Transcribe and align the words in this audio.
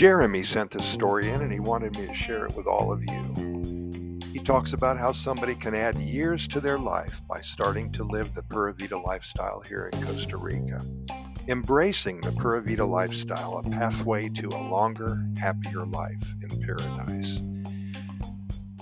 Jeremy 0.00 0.42
sent 0.44 0.70
this 0.70 0.86
story 0.86 1.28
in 1.28 1.42
and 1.42 1.52
he 1.52 1.60
wanted 1.60 1.94
me 1.98 2.06
to 2.06 2.14
share 2.14 2.46
it 2.46 2.56
with 2.56 2.66
all 2.66 2.90
of 2.90 3.04
you. 3.04 4.18
He 4.32 4.38
talks 4.38 4.72
about 4.72 4.96
how 4.96 5.12
somebody 5.12 5.54
can 5.54 5.74
add 5.74 5.94
years 5.96 6.48
to 6.48 6.58
their 6.58 6.78
life 6.78 7.20
by 7.28 7.42
starting 7.42 7.92
to 7.92 8.04
live 8.04 8.32
the 8.32 8.42
Pura 8.44 8.72
Vida 8.72 8.96
lifestyle 8.96 9.60
here 9.60 9.90
in 9.92 10.02
Costa 10.02 10.38
Rica. 10.38 10.82
Embracing 11.48 12.22
the 12.22 12.32
Pura 12.32 12.62
Vida 12.62 12.82
lifestyle, 12.82 13.58
a 13.58 13.62
pathway 13.68 14.30
to 14.30 14.48
a 14.48 14.64
longer, 14.70 15.22
happier 15.38 15.84
life 15.84 16.34
in 16.40 16.62
paradise. 16.62 17.42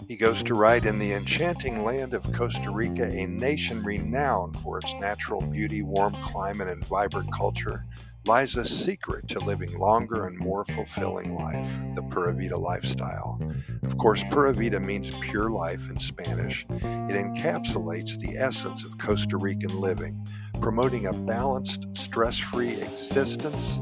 He 0.06 0.14
goes 0.14 0.44
to 0.44 0.54
write 0.54 0.86
in 0.86 1.00
the 1.00 1.14
enchanting 1.14 1.82
land 1.82 2.14
of 2.14 2.32
Costa 2.32 2.70
Rica, 2.70 3.06
a 3.06 3.26
nation 3.26 3.82
renowned 3.82 4.56
for 4.60 4.78
its 4.78 4.94
natural 5.00 5.40
beauty, 5.40 5.82
warm 5.82 6.14
climate, 6.22 6.68
and 6.68 6.86
vibrant 6.86 7.32
culture, 7.32 7.84
lies 8.28 8.56
a 8.56 8.64
secret 8.64 9.26
to 9.26 9.38
living 9.38 9.78
longer 9.78 10.26
and 10.26 10.36
more 10.36 10.62
fulfilling 10.66 11.34
life, 11.34 11.66
the 11.94 12.02
Pura 12.02 12.34
Vida 12.34 12.58
lifestyle. 12.58 13.40
Of 13.82 13.96
course, 13.96 14.22
Pura 14.30 14.52
Vida 14.52 14.78
means 14.78 15.14
pure 15.22 15.48
life 15.48 15.88
in 15.88 15.98
Spanish. 15.98 16.66
It 16.68 17.14
encapsulates 17.14 18.20
the 18.20 18.36
essence 18.36 18.84
of 18.84 18.98
Costa 18.98 19.38
Rican 19.38 19.80
living, 19.80 20.28
promoting 20.60 21.06
a 21.06 21.12
balanced, 21.14 21.86
stress 21.94 22.36
free 22.36 22.74
existence 22.74 23.80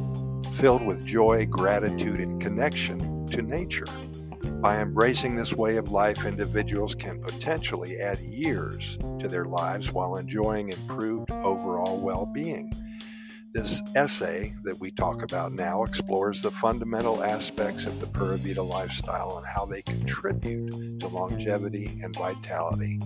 filled 0.53 0.87
with 0.87 1.05
joy, 1.05 1.45
gratitude, 1.47 2.21
and 2.21 2.41
connection 2.41 3.27
to 3.27 3.43
nature. 3.43 3.89
By 4.61 4.81
embracing 4.81 5.35
this 5.35 5.55
way 5.55 5.77
of 5.77 5.91
life, 5.91 6.25
individuals 6.25 6.95
can 6.95 7.21
potentially 7.21 7.99
add 7.99 8.21
years 8.21 8.97
to 9.19 9.27
their 9.27 9.47
lives 9.47 9.93
while 9.93 10.17
enjoying 10.17 10.69
improved 10.69 11.33
overall 11.33 11.99
well 11.99 12.27
being. 12.27 12.73
This 13.57 13.83
essay 13.95 14.53
that 14.65 14.79
we 14.81 14.91
talk 14.91 15.23
about 15.23 15.55
now 15.55 15.83
explores 15.83 16.43
the 16.43 16.51
fundamental 16.51 17.25
aspects 17.25 17.87
of 17.87 18.01
the 18.01 18.07
Pura 18.07 18.37
Vida 18.37 18.63
lifestyle 18.63 19.39
and 19.39 19.47
how 19.47 19.65
they 19.65 19.81
contribute 19.81 21.01
to 21.01 21.09
longevity 21.09 21.99
and 22.03 22.15
vitality. 22.15 23.01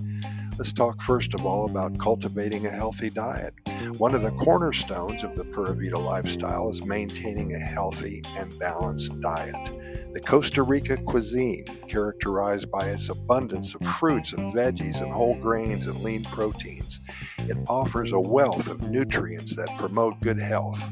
Let's 0.59 0.73
talk 0.73 1.03
first 1.03 1.35
of 1.35 1.47
all 1.47 1.67
about 1.67 2.01
cultivating 2.01 2.67
a 2.67 2.71
healthy 2.71 3.11
diet. 3.11 3.55
One 3.99 4.13
of 4.13 4.23
the 4.23 4.33
cornerstones 4.33 5.23
of 5.23 5.37
the 5.37 5.45
Pura 5.45 5.73
Vida 5.73 6.01
lifestyle 6.01 6.69
is 6.69 6.85
maintaining 6.85 7.55
a 7.55 7.61
healthy 7.61 8.21
and 8.37 8.59
balanced 8.59 9.21
diet. 9.21 9.55
The 10.13 10.21
Costa 10.21 10.65
Rica 10.65 10.97
cuisine, 10.97 11.65
characterized 11.87 12.69
by 12.69 12.89
its 12.89 13.09
abundance 13.11 13.77
of 13.77 13.87
fruits 13.87 14.33
and 14.33 14.53
veggies 14.53 15.01
and 15.01 15.13
whole 15.13 15.37
grains 15.37 15.87
and 15.87 16.03
lean 16.03 16.25
proteins, 16.25 17.01
it 17.39 17.57
offers 17.69 18.11
a 18.11 18.19
wealth 18.19 18.67
of 18.67 18.91
nutrients 18.91 19.55
that 19.55 19.79
promote 19.79 20.21
good 20.21 20.41
health. 20.41 20.83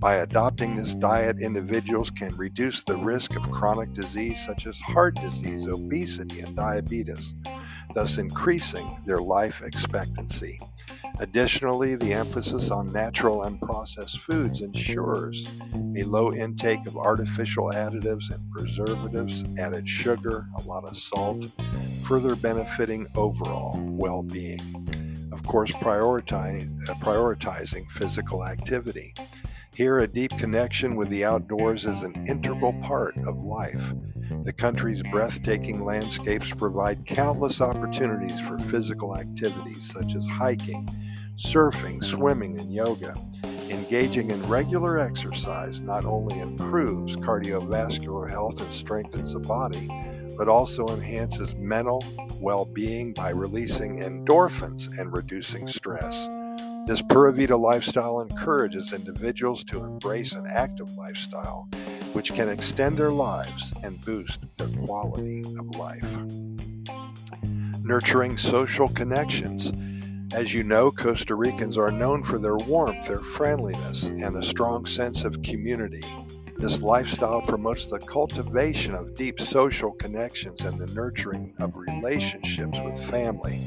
By 0.00 0.16
adopting 0.16 0.74
this 0.74 0.96
diet, 0.96 1.40
individuals 1.40 2.10
can 2.10 2.36
reduce 2.36 2.82
the 2.82 2.96
risk 2.96 3.36
of 3.36 3.48
chronic 3.52 3.94
disease 3.94 4.44
such 4.44 4.66
as 4.66 4.80
heart 4.80 5.14
disease, 5.14 5.68
obesity, 5.68 6.40
and 6.40 6.56
diabetes, 6.56 7.32
thus 7.94 8.18
increasing 8.18 8.98
their 9.06 9.22
life 9.22 9.62
expectancy. 9.64 10.58
Additionally, 11.20 11.94
the 11.94 12.12
emphasis 12.12 12.72
on 12.72 12.92
natural 12.92 13.44
and 13.44 13.60
processed 13.60 14.18
foods 14.18 14.62
ensures 14.62 15.46
a 15.96 16.02
low 16.02 16.32
intake 16.32 16.84
of 16.88 16.96
artificial 16.96 17.70
additives 17.70 18.34
and 18.34 18.50
preservatives, 18.50 19.44
added 19.58 19.88
sugar, 19.88 20.48
a 20.58 20.60
lot 20.62 20.84
of 20.84 20.96
salt, 20.96 21.46
further 22.02 22.34
benefiting 22.34 23.06
overall 23.14 23.78
well 23.80 24.24
being. 24.24 24.60
Of 25.32 25.44
course, 25.44 25.72
prioritize, 25.72 26.68
uh, 26.88 26.94
prioritizing 26.94 27.88
physical 27.92 28.44
activity. 28.44 29.14
Here, 29.74 30.00
a 30.00 30.08
deep 30.08 30.30
connection 30.38 30.96
with 30.96 31.10
the 31.10 31.24
outdoors 31.24 31.84
is 31.84 32.02
an 32.02 32.26
integral 32.28 32.72
part 32.82 33.16
of 33.26 33.38
life. 33.38 33.92
The 34.44 34.52
country's 34.52 35.02
breathtaking 35.02 35.84
landscapes 35.84 36.52
provide 36.52 37.06
countless 37.06 37.60
opportunities 37.60 38.40
for 38.40 38.58
physical 38.58 39.16
activities 39.16 39.92
such 39.92 40.14
as 40.14 40.26
hiking, 40.26 40.88
surfing, 41.36 42.02
swimming, 42.04 42.58
and 42.58 42.72
yoga. 42.72 43.14
Engaging 43.68 44.30
in 44.30 44.46
regular 44.48 44.98
exercise 44.98 45.80
not 45.80 46.04
only 46.04 46.40
improves 46.40 47.16
cardiovascular 47.16 48.28
health 48.28 48.60
and 48.60 48.72
strengthens 48.72 49.32
the 49.32 49.40
body, 49.40 49.88
but 50.36 50.48
also 50.48 50.86
enhances 50.88 51.54
mental 51.54 52.04
well 52.40 52.64
being 52.64 53.12
by 53.12 53.30
releasing 53.30 54.00
endorphins 54.00 54.98
and 54.98 55.12
reducing 55.12 55.66
stress. 55.66 56.28
This 56.86 57.00
Pura 57.00 57.32
Vida 57.32 57.56
lifestyle 57.56 58.20
encourages 58.20 58.92
individuals 58.92 59.64
to 59.64 59.82
embrace 59.82 60.34
an 60.34 60.46
active 60.46 60.90
lifestyle, 60.92 61.66
which 62.12 62.34
can 62.34 62.50
extend 62.50 62.98
their 62.98 63.10
lives 63.10 63.72
and 63.82 64.04
boost 64.04 64.40
their 64.58 64.68
quality 64.84 65.42
of 65.58 65.74
life. 65.76 66.16
Nurturing 67.82 68.36
social 68.36 68.88
connections. 68.88 69.72
As 70.34 70.52
you 70.52 70.64
know, 70.64 70.90
Costa 70.90 71.36
Ricans 71.36 71.78
are 71.78 71.92
known 71.92 72.24
for 72.24 72.40
their 72.40 72.56
warmth, 72.56 73.06
their 73.06 73.20
friendliness, 73.20 74.02
and 74.02 74.36
a 74.36 74.42
strong 74.42 74.84
sense 74.84 75.22
of 75.22 75.40
community. 75.42 76.02
This 76.56 76.82
lifestyle 76.82 77.40
promotes 77.40 77.86
the 77.86 78.00
cultivation 78.00 78.96
of 78.96 79.14
deep 79.14 79.38
social 79.38 79.92
connections 79.92 80.64
and 80.64 80.76
the 80.76 80.92
nurturing 80.92 81.54
of 81.60 81.76
relationships 81.76 82.80
with 82.84 83.00
family, 83.04 83.60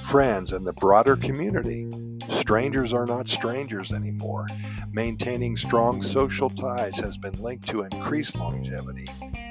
friends, 0.00 0.52
and 0.52 0.66
the 0.66 0.72
broader 0.72 1.16
community. 1.16 1.90
Strangers 2.30 2.94
are 2.94 3.04
not 3.04 3.28
strangers 3.28 3.92
anymore. 3.92 4.46
Maintaining 4.92 5.58
strong 5.58 6.00
social 6.00 6.48
ties 6.48 6.98
has 7.00 7.18
been 7.18 7.34
linked 7.34 7.68
to 7.68 7.82
increased 7.82 8.36
longevity 8.36 9.08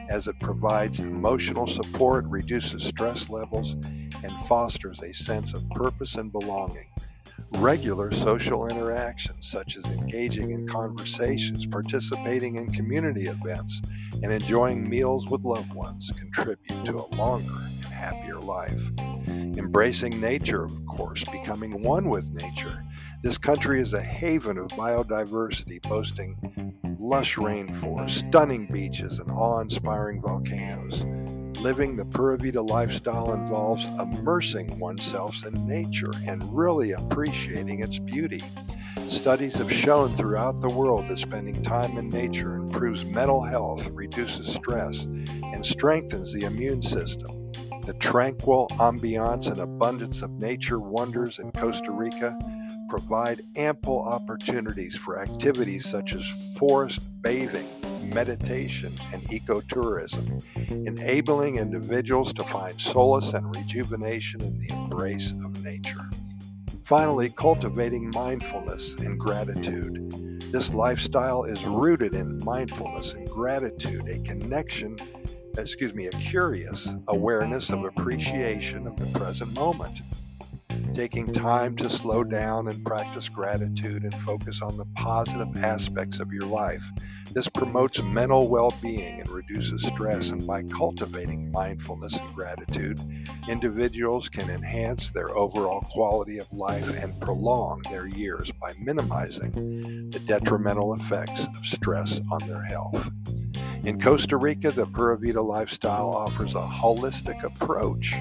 as 0.09 0.27
it 0.27 0.39
provides 0.39 0.99
emotional 0.99 1.65
support, 1.65 2.25
reduces 2.25 2.83
stress 2.83 3.29
levels, 3.29 3.75
and 4.23 4.39
fosters 4.41 5.01
a 5.01 5.13
sense 5.13 5.53
of 5.53 5.69
purpose 5.71 6.15
and 6.15 6.31
belonging. 6.31 6.87
Regular 7.53 8.11
social 8.11 8.67
interactions, 8.67 9.49
such 9.49 9.77
as 9.77 9.85
engaging 9.85 10.51
in 10.51 10.67
conversations, 10.67 11.65
participating 11.65 12.55
in 12.55 12.71
community 12.71 13.27
events, 13.27 13.81
and 14.21 14.31
enjoying 14.31 14.89
meals 14.89 15.27
with 15.27 15.43
loved 15.43 15.73
ones, 15.73 16.11
contribute 16.17 16.85
to 16.85 16.95
a 16.95 17.15
longer 17.15 17.53
and 17.53 17.85
happier 17.85 18.39
life. 18.39 18.89
Embracing 19.27 20.19
nature, 20.19 20.63
of 20.63 20.85
course, 20.87 21.23
becoming 21.25 21.81
one 21.83 22.09
with 22.09 22.31
nature. 22.31 22.83
This 23.21 23.37
country 23.37 23.79
is 23.79 23.93
a 23.93 24.01
haven 24.01 24.57
of 24.57 24.69
biodiversity, 24.69 25.81
boasting 25.87 26.73
lush 27.03 27.35
rainforests, 27.35 28.27
stunning 28.29 28.65
beaches, 28.71 29.19
and 29.19 29.29
awe 29.29 29.59
inspiring 29.59 30.21
volcanoes. 30.21 31.05
Living 31.63 31.95
the 31.95 32.03
Pura 32.03 32.37
Vida 32.37 32.61
lifestyle 32.61 33.31
involves 33.31 33.85
immersing 33.97 34.77
oneself 34.79 35.45
in 35.47 35.65
nature 35.65 36.11
and 36.25 36.43
really 36.53 36.91
appreciating 36.91 37.79
its 37.79 37.99
beauty. 37.99 38.43
Studies 39.07 39.55
have 39.55 39.71
shown 39.71 40.13
throughout 40.17 40.59
the 40.59 40.67
world 40.67 41.07
that 41.07 41.19
spending 41.19 41.63
time 41.63 41.97
in 41.97 42.09
nature 42.09 42.55
improves 42.55 43.05
mental 43.05 43.41
health, 43.41 43.87
reduces 43.91 44.53
stress, 44.53 45.05
and 45.05 45.65
strengthens 45.65 46.33
the 46.33 46.43
immune 46.43 46.81
system. 46.83 47.49
The 47.85 47.95
tranquil 47.97 48.67
ambiance 48.71 49.49
and 49.49 49.61
abundance 49.61 50.21
of 50.21 50.31
nature 50.31 50.81
wonders 50.81 51.39
in 51.39 51.53
Costa 51.53 51.93
Rica 51.93 52.37
provide 52.89 53.41
ample 53.55 54.03
opportunities 54.03 54.97
for 54.97 55.17
activities 55.17 55.89
such 55.89 56.13
as 56.13 56.25
forest 56.57 57.07
bathing, 57.21 57.69
meditation, 58.13 58.93
and 59.13 59.21
ecotourism, 59.23 60.43
enabling 60.87 61.57
individuals 61.57 62.33
to 62.33 62.43
find 62.43 62.79
solace 62.79 63.33
and 63.33 63.55
rejuvenation 63.55 64.41
in 64.41 64.59
the 64.59 64.73
embrace 64.73 65.31
of 65.43 65.63
nature. 65.63 66.09
Finally, 66.83 67.29
cultivating 67.29 68.11
mindfulness 68.13 68.95
and 68.95 69.19
gratitude. 69.19 70.41
This 70.51 70.73
lifestyle 70.73 71.43
is 71.45 71.63
rooted 71.63 72.13
in 72.13 72.43
mindfulness 72.43 73.13
and 73.13 73.27
gratitude, 73.29 74.07
a 74.07 74.19
connection 74.19 74.97
excuse 75.57 75.93
me, 75.93 76.07
a 76.07 76.11
curious 76.11 76.93
awareness 77.09 77.69
of 77.69 77.83
appreciation 77.83 78.87
of 78.87 78.97
the 78.97 79.05
present 79.19 79.53
moment. 79.53 80.01
Taking 80.93 81.33
time 81.33 81.75
to 81.77 81.89
slow 81.89 82.23
down 82.23 82.67
and 82.67 82.85
practice 82.85 83.27
gratitude 83.27 84.03
and 84.03 84.13
focus 84.21 84.61
on 84.61 84.77
the 84.77 84.85
positive 84.95 85.63
aspects 85.63 86.19
of 86.19 86.31
your 86.31 86.45
life. 86.45 86.83
This 87.31 87.47
promotes 87.47 88.01
mental 88.03 88.47
well 88.47 88.73
being 88.81 89.19
and 89.19 89.29
reduces 89.29 89.81
stress. 89.81 90.29
And 90.29 90.45
by 90.45 90.63
cultivating 90.63 91.51
mindfulness 91.51 92.17
and 92.19 92.35
gratitude, 92.35 92.99
individuals 93.47 94.29
can 94.29 94.49
enhance 94.49 95.09
their 95.09 95.35
overall 95.35 95.81
quality 95.81 96.37
of 96.37 96.51
life 96.53 96.87
and 97.01 97.19
prolong 97.19 97.81
their 97.89 98.05
years 98.05 98.51
by 98.51 98.73
minimizing 98.79 100.09
the 100.11 100.19
detrimental 100.19 100.93
effects 100.93 101.45
of 101.45 101.65
stress 101.65 102.21
on 102.31 102.47
their 102.47 102.61
health. 102.61 103.09
In 103.83 103.99
Costa 103.99 104.37
Rica, 104.37 104.71
the 104.71 104.85
Pura 104.85 105.17
Vida 105.17 105.41
lifestyle 105.41 106.13
offers 106.13 106.55
a 106.55 106.61
holistic 106.61 107.43
approach 107.43 108.11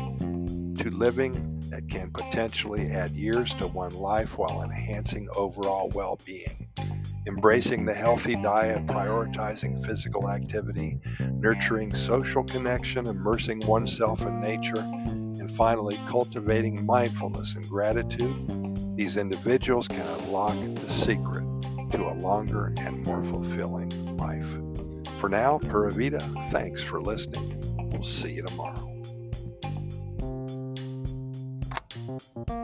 to 0.82 0.90
living 0.90 1.51
that 1.72 1.88
can 1.88 2.10
potentially 2.10 2.90
add 2.90 3.10
years 3.12 3.54
to 3.54 3.66
one 3.66 3.94
life 3.94 4.36
while 4.36 4.62
enhancing 4.62 5.26
overall 5.34 5.90
well 5.94 6.18
being. 6.24 6.68
embracing 7.26 7.84
the 7.84 7.94
healthy 7.94 8.34
diet, 8.36 8.84
prioritizing 8.86 9.84
physical 9.86 10.28
activity, 10.28 10.98
nurturing 11.34 11.94
social 11.94 12.42
connection, 12.42 13.06
immersing 13.06 13.60
oneself 13.60 14.22
in 14.22 14.40
nature, 14.40 14.78
and 14.78 15.50
finally 15.54 16.00
cultivating 16.08 16.84
mindfulness 16.84 17.54
and 17.54 17.68
gratitude, 17.68 18.96
these 18.96 19.16
individuals 19.16 19.88
can 19.88 20.06
unlock 20.20 20.56
the 20.74 20.80
secret 20.80 21.44
to 21.92 22.02
a 22.02 22.14
longer 22.20 22.74
and 22.78 23.04
more 23.06 23.22
fulfilling 23.24 24.16
life. 24.16 24.56
For 25.18 25.28
now, 25.28 25.58
Pura 25.58 25.92
Vida, 25.92 26.20
thanks 26.50 26.82
for 26.82 27.00
listening. 27.00 27.56
We'll 27.90 28.02
see 28.02 28.32
you 28.32 28.42
tomorrow. 28.42 28.91
Bye. 32.34 32.61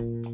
You 0.00 0.30